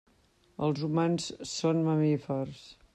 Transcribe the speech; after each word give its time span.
Els 0.67 0.81
humans 0.89 1.29
són 1.53 1.85
mamífers. 1.91 2.69